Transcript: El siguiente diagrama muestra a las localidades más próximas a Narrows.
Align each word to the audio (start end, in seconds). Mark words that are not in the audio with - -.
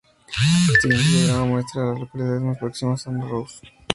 El 0.67 0.75
siguiente 0.81 1.09
diagrama 1.11 1.45
muestra 1.45 1.83
a 1.83 1.85
las 1.91 1.99
localidades 1.99 2.41
más 2.41 2.57
próximas 2.57 3.05
a 3.05 3.11
Narrows. 3.11 3.61